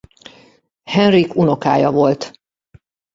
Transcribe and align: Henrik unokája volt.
Henrik 0.83 1.35
unokája 1.35 1.91
volt. 1.91 2.33